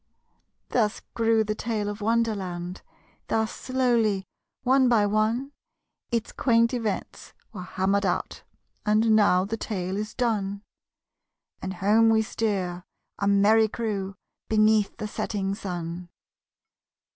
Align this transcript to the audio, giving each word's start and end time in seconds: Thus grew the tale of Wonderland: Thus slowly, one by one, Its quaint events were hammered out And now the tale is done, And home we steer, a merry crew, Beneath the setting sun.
Thus 0.69 1.03
grew 1.13 1.43
the 1.43 1.53
tale 1.53 1.87
of 1.87 2.01
Wonderland: 2.01 2.81
Thus 3.27 3.51
slowly, 3.55 4.25
one 4.63 4.89
by 4.89 5.05
one, 5.05 5.51
Its 6.11 6.31
quaint 6.31 6.73
events 6.73 7.33
were 7.53 7.61
hammered 7.61 8.03
out 8.07 8.41
And 8.83 9.15
now 9.15 9.45
the 9.45 9.57
tale 9.57 9.95
is 9.97 10.15
done, 10.15 10.63
And 11.61 11.75
home 11.75 12.09
we 12.09 12.23
steer, 12.23 12.83
a 13.19 13.27
merry 13.27 13.67
crew, 13.67 14.15
Beneath 14.49 14.97
the 14.97 15.07
setting 15.07 15.53
sun. 15.53 16.09